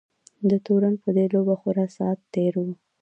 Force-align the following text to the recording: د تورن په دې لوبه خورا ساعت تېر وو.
د 0.49 0.51
تورن 0.65 0.93
په 1.03 1.09
دې 1.15 1.25
لوبه 1.33 1.55
خورا 1.61 1.85
ساعت 1.97 2.19
تېر 2.33 2.53
وو. 2.63 2.73